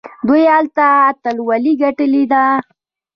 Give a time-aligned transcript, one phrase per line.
[0.27, 2.45] دوی هلته اتلولۍ ګټلي دي.